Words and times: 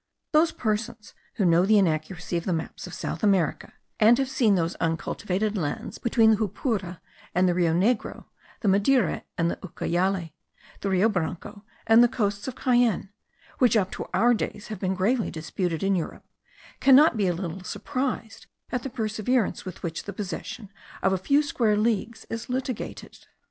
Those 0.31 0.51
persons 0.51 1.13
who 1.35 1.45
know 1.45 1.63
the 1.63 1.77
inaccuracy 1.77 2.35
of 2.35 2.45
the 2.45 2.53
maps 2.53 2.87
of 2.87 2.93
South 2.95 3.21
America, 3.21 3.71
and 3.99 4.17
have 4.17 4.31
seen 4.31 4.55
those 4.55 4.73
uncultivated 4.81 5.55
lands 5.55 5.99
between 5.99 6.31
the 6.31 6.37
Jupura 6.37 6.99
and 7.35 7.47
the 7.47 7.53
Rio 7.53 7.71
Negro, 7.71 8.25
the 8.61 8.67
Madeira 8.67 9.21
and 9.37 9.51
the 9.51 9.57
Ucayale, 9.57 10.31
the 10.79 10.89
Rio 10.89 11.07
Branco 11.07 11.63
and 11.85 12.03
the 12.03 12.07
coasts 12.07 12.47
of 12.47 12.55
Cayenne, 12.55 13.11
which 13.59 13.77
up 13.77 13.91
to 13.91 14.09
our 14.11 14.31
own 14.31 14.37
days 14.37 14.69
have 14.69 14.79
been 14.79 14.95
gravely 14.95 15.29
disputed 15.29 15.83
in 15.83 15.95
Europe, 15.95 16.25
can 16.79 16.95
be 16.95 16.97
not 16.97 17.13
a 17.21 17.31
little 17.33 17.63
surprised 17.63 18.47
at 18.71 18.81
the 18.81 18.89
perseverance 18.89 19.65
with 19.65 19.83
which 19.83 20.05
the 20.05 20.13
possession 20.13 20.71
of 21.03 21.13
a 21.13 21.17
few 21.19 21.43
square 21.43 21.77
leagues 21.77 22.25
is 22.27 22.49
litigated. 22.49 23.27